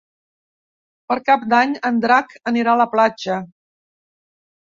Per 1.11 1.17
Cap 1.27 1.43
d'Any 1.51 1.75
en 1.91 2.01
Drac 2.07 2.33
anirà 2.53 2.73
a 2.73 2.81
la 2.81 2.89
platja. 2.95 3.39